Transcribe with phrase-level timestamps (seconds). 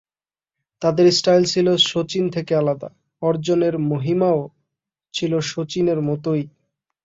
[0.81, 2.89] তাঁদের স্টাইল ছিল শচীন থেকে আলাদা,
[3.21, 4.39] অর্জনের মহিমাও
[5.13, 6.43] ছিল শচীনের মতোই।